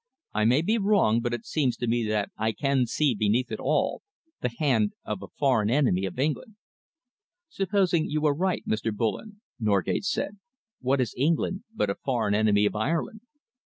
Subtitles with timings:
[0.33, 3.59] I may be wrong, but it seems to me that I can see beneath it
[3.59, 4.01] all
[4.41, 6.55] the hand of a foreign enemy of England."
[7.49, 8.91] "Supposing you were right, Mr.
[8.91, 10.39] Bullen," Norgate said,
[10.79, 13.21] "what is England but a foreign enemy of Ireland?"